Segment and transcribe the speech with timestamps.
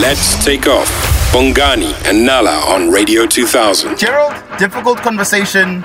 [0.00, 0.88] Let's take off.
[1.30, 3.98] Bongani and Nala on Radio 2000.
[3.98, 5.82] Gerald, difficult conversation.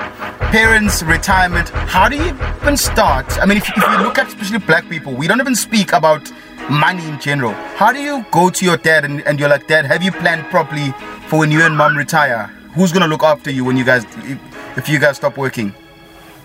[0.56, 1.67] Parents, retirement.
[1.67, 3.25] How do you even start?
[3.40, 6.32] I mean, if, if you look at especially black people, we don't even speak about
[6.70, 7.51] money in general.
[7.75, 10.45] How do you go to your dad and, and you're like, Dad, have you planned
[10.45, 10.93] properly
[11.27, 12.47] for when you and mom retire?
[12.73, 15.75] Who's gonna look after you when you guys, if, if you guys stop working?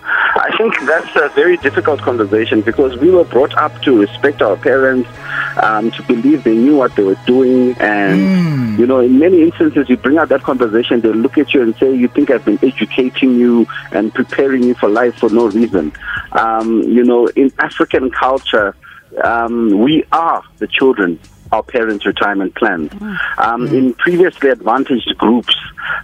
[0.03, 4.57] I think that's a very difficult conversation because we were brought up to respect our
[4.57, 5.09] parents,
[5.57, 7.75] um, to believe they knew what they were doing.
[7.79, 11.61] And, you know, in many instances, you bring out that conversation, they'll look at you
[11.61, 15.47] and say, You think I've been educating you and preparing you for life for no
[15.47, 15.93] reason.
[16.31, 18.75] Um, you know, in African culture,
[19.23, 21.19] um, we are the children
[21.51, 22.91] our parents' retirement plans.
[23.37, 25.55] Um, in previously advantaged groups,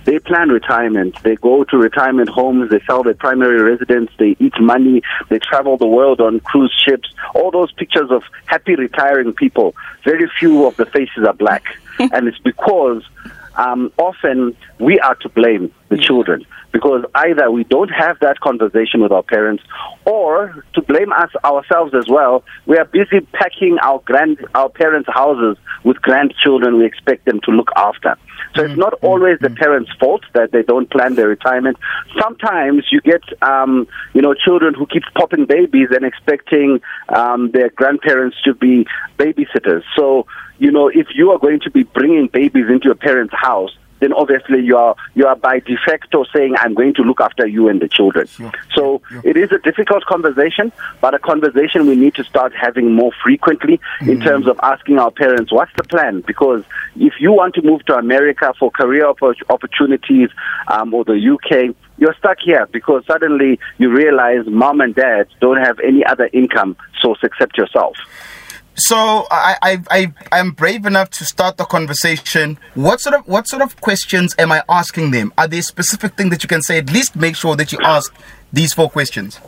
[0.05, 1.21] they plan retirement.
[1.23, 5.77] They go to retirement homes, they sell their primary residence, they eat money, they travel
[5.77, 7.09] the world on cruise ships.
[7.35, 11.63] All those pictures of happy retiring people, very few of the faces are black.
[11.99, 13.03] and it's because
[13.55, 16.45] um, often we are to blame, the children,
[16.77, 19.63] because either we don't have that conversation with our parents,
[20.05, 22.43] or to blame us ourselves as well.
[22.67, 27.51] We are busy packing our grand, our parents' houses with grandchildren we expect them to
[27.51, 28.15] look after.
[28.55, 31.77] So it's not always the parents' fault that they don't plan their retirement.
[32.21, 37.71] Sometimes you get, um, you know, children who keep popping babies and expecting um, their
[37.71, 38.85] grandparents to be
[39.17, 39.81] babysitters.
[39.95, 40.27] So,
[40.59, 44.13] you know, if you are going to be bringing babies into your parents' house, then
[44.13, 47.67] obviously you are you are by de facto saying I'm going to look after you
[47.67, 48.27] and the children.
[48.73, 53.11] So it is a difficult conversation, but a conversation we need to start having more
[53.23, 56.21] frequently in terms of asking our parents what's the plan.
[56.21, 56.63] Because
[56.95, 59.07] if you want to move to America for career
[59.49, 60.29] opportunities
[60.67, 65.57] um, or the UK, you're stuck here because suddenly you realize mom and dad don't
[65.57, 67.95] have any other income source except yourself.
[68.79, 72.59] So I, I, I, I'm brave enough to start the conversation.
[72.75, 75.33] What sort of what sort of questions am I asking them?
[75.35, 76.77] Are there specific things that you can say?
[76.77, 78.13] At least make sure that you ask
[78.53, 79.39] these four questions.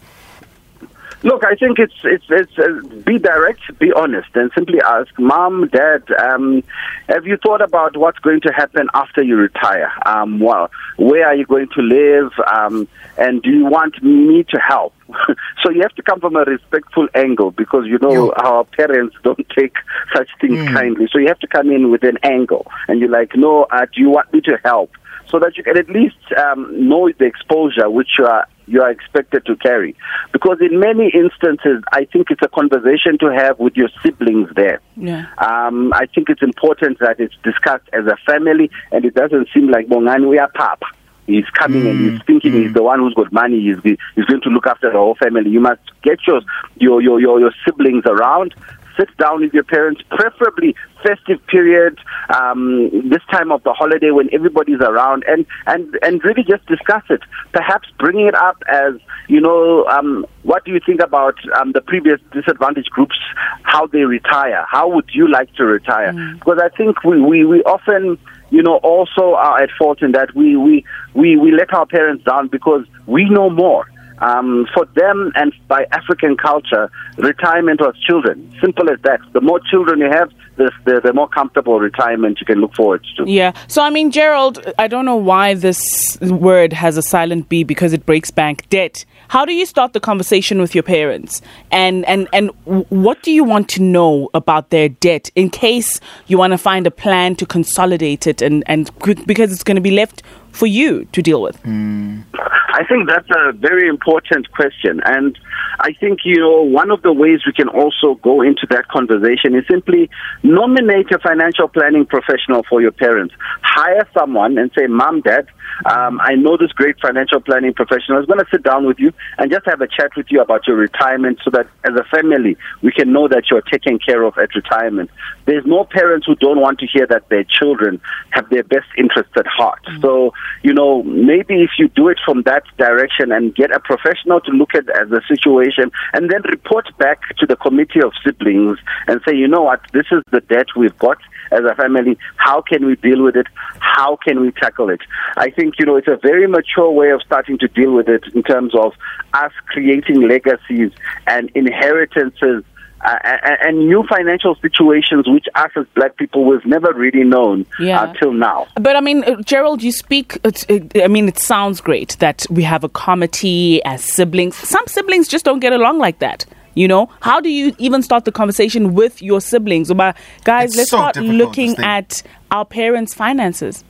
[1.22, 5.68] Look, I think it's it's it's uh, be direct, be honest, and simply ask, Mom,
[5.68, 6.64] Dad, um,
[7.10, 9.92] have you thought about what's going to happen after you retire?
[10.06, 12.32] Um, well, where are you going to live?
[12.50, 12.88] Um,
[13.18, 14.94] and do you want me to help?
[15.62, 19.46] so you have to come from a respectful angle because you know our parents don't
[19.50, 19.76] take
[20.16, 21.10] such things kindly.
[21.12, 24.00] So you have to come in with an angle, and you're like, no, uh, do
[24.00, 24.92] you want me to help?
[25.28, 28.92] So that you can at least um, know the exposure which you are you are
[28.92, 29.96] expected to carry.
[30.32, 34.82] Because in many instances, I think it's a conversation to have with your siblings there.
[34.96, 35.26] Yeah.
[35.38, 39.70] Um, I think it's important that it's discussed as a family, and it doesn't seem
[39.70, 40.86] like Bongani, we are papa.
[41.30, 43.62] He's coming and he's thinking he's the one who's got money.
[43.62, 43.78] He's,
[44.16, 45.52] he's going to look after the whole family.
[45.52, 46.42] You must get your
[46.78, 48.56] your your your, your siblings around.
[49.00, 51.98] Sit down with your parents, preferably festive period,
[52.38, 57.04] um, this time of the holiday when everybody's around, and, and, and really just discuss
[57.10, 57.22] it.
[57.54, 58.96] Perhaps bringing it up as,
[59.30, 63.16] you know, um, what do you think about um, the previous disadvantaged groups,
[63.64, 64.66] how they retire?
[64.70, 66.12] How would you like to retire?
[66.34, 68.18] Because I think we, we, we often,
[68.50, 70.84] you know, also are at fault in that we, we,
[71.14, 73.90] we, we let our parents down because we know more.
[74.22, 78.54] Um, for them and by African culture, retirement was children.
[78.62, 79.20] Simple as that.
[79.34, 83.06] The more children you have, the, the, the more comfortable retirement you can look forward
[83.18, 83.30] to.
[83.30, 83.54] Yeah.
[83.68, 87.94] So, I mean, Gerald, I don't know why this word has a silent B because
[87.94, 89.06] it breaks bank debt.
[89.30, 91.42] How do you start the conversation with your parents?
[91.72, 96.38] And, and, and what do you want to know about their debt in case you
[96.38, 98.92] want to find a plan to consolidate it and, and
[99.26, 101.62] because it's going to be left for you to deal with?
[101.64, 102.24] Mm.
[102.34, 105.02] I think that's a very important question.
[105.06, 105.38] And
[105.80, 109.56] I think, you know, one of the ways we can also go into that conversation
[109.56, 110.10] is simply
[110.44, 113.34] nominate a financial planning professional for your parents.
[113.62, 115.48] Hire someone and say, Mom, Dad,
[115.86, 119.14] um, I know this great financial planning professional is going to sit down with you
[119.38, 122.58] and just have a chat with you about your retirement so that as a family,
[122.82, 125.10] we can know that you're taken care of at retirement.
[125.46, 128.02] There's no parents who don't want to hear that their children
[128.32, 129.82] have their best interests at heart.
[130.02, 130.34] So,
[130.64, 134.52] you know, maybe if you do it from that direction and get a professional to
[134.52, 138.78] look at a situation and then report back to the committee of siblings
[139.08, 141.18] and say, you know what, this is the debt we've got
[141.52, 142.18] as a family.
[142.36, 143.48] How can we deal with it?
[143.80, 145.02] How can we tackle it?
[145.38, 148.24] I think, you know, it's a very mature way of starting to deal with it
[148.34, 148.94] in terms of
[149.34, 150.92] us creating legacies
[151.28, 152.64] and inheritances
[153.02, 157.66] uh, and, and new financial situations which us as black people we've never really known
[157.80, 158.10] Yeah.
[158.10, 158.68] until now.
[158.76, 160.38] But I mean, uh, Gerald, you speak.
[160.44, 164.56] It's, it, I mean, it sounds great that we have a committee as siblings.
[164.56, 166.46] Some siblings just don't get along like that.
[166.76, 170.70] You know, how do you even start the conversation with your siblings about guys?
[170.70, 172.22] It's let's so start looking at
[172.52, 173.84] our parents' finances.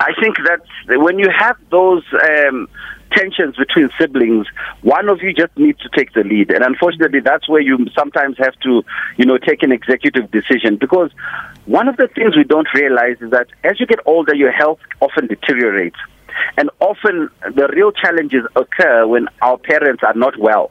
[0.00, 0.60] I think that
[1.00, 2.68] when you have those um,
[3.12, 4.46] tensions between siblings,
[4.82, 8.36] one of you just needs to take the lead, and unfortunately, that's where you sometimes
[8.38, 8.82] have to,
[9.16, 10.76] you know, take an executive decision.
[10.76, 11.10] Because
[11.64, 14.80] one of the things we don't realize is that as you get older, your health
[15.00, 15.98] often deteriorates,
[16.56, 20.70] and often the real challenges occur when our parents are not well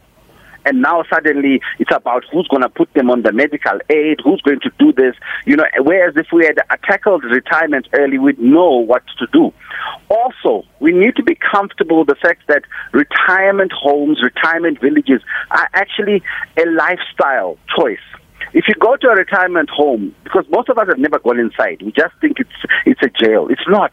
[0.65, 4.41] and now suddenly it's about who's going to put them on the medical aid, who's
[4.41, 5.15] going to do this,
[5.45, 5.65] you know.
[5.79, 9.53] Whereas if we had tackled retirement early, we'd know what to do.
[10.09, 15.21] Also, we need to be comfortable with the fact that retirement homes, retirement villages
[15.51, 16.23] are actually
[16.57, 17.99] a lifestyle choice.
[18.53, 21.81] If you go to a retirement home, because most of us have never gone inside,
[21.81, 22.49] we just think it's
[22.85, 23.47] it's a jail.
[23.49, 23.91] It's not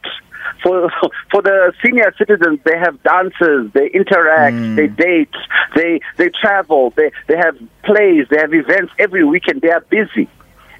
[0.62, 0.90] for
[1.30, 4.76] for the senior citizens they have dances they interact mm.
[4.76, 5.34] they date
[5.74, 10.28] they they travel they they have plays they have events every weekend they are busy.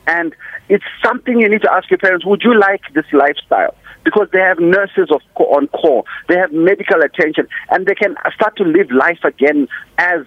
[0.07, 0.35] And
[0.69, 3.75] it's something you need to ask your parents would you like this lifestyle?
[4.05, 8.57] Because they have nurses of, on call they have medical attention and they can start
[8.57, 9.69] to live life again
[9.99, 10.21] as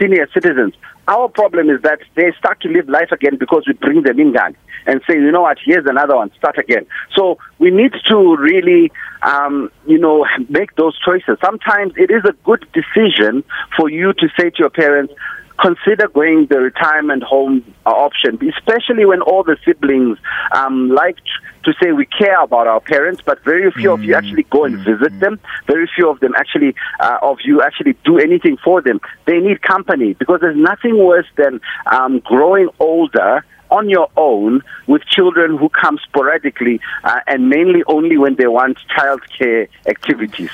[0.00, 0.74] senior citizens
[1.10, 4.32] our problem is that they start to live life again because we bring them in
[4.32, 4.54] gang
[4.86, 6.86] and say, you know what, here's another one, start again.
[7.16, 8.92] So we need to really,
[9.22, 11.36] um, you know, make those choices.
[11.44, 13.42] Sometimes it is a good decision
[13.76, 15.12] for you to say to your parents,
[15.60, 20.18] consider going the retirement home uh, option, especially when all the siblings
[20.52, 21.16] um, like
[21.64, 24.78] to say we care about our parents, but very few of you actually go and
[24.78, 25.38] visit them.
[25.66, 29.00] Very few of them actually uh, of you actually do anything for them.
[29.26, 31.60] They need company because there's nothing worse than
[31.90, 38.16] um, growing older on your own with children who come sporadically uh, and mainly only
[38.16, 40.50] when they want childcare activities.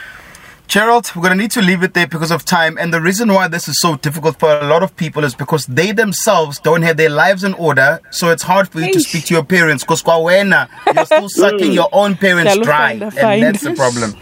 [0.68, 2.76] Gerald, we're going to need to leave it there because of time.
[2.78, 5.64] And the reason why this is so difficult for a lot of people is because
[5.66, 8.00] they themselves don't have their lives in order.
[8.10, 11.72] So it's hard for you to speak to your parents because kwawena, you're still sucking
[11.72, 12.92] your own parents dry.
[13.34, 14.14] And that's the problem.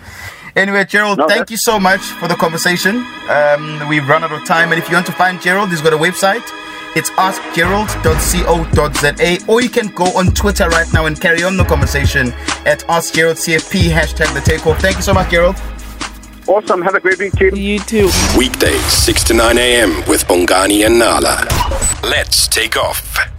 [0.54, 3.04] Anyway, Gerald, No, thank you so much for the conversation.
[3.28, 4.70] Um, we've run out of time.
[4.70, 6.44] And if you want to find Gerald, he's got a website.
[6.94, 12.32] It's askgerald.co.za or you can go on Twitter right now and carry on the conversation
[12.66, 14.78] at askgeraldcfp, hashtag the takeoff.
[14.80, 15.56] Thank you so much, Gerald.
[16.46, 16.82] Awesome.
[16.82, 17.56] Have a great week, team.
[17.56, 18.10] You too.
[18.36, 19.90] Weekdays, 6 to 9 a.m.
[20.08, 21.46] with Bongani and Nala.
[22.02, 23.33] Let's take off.